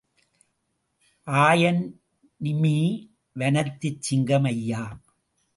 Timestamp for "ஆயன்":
1.27-1.83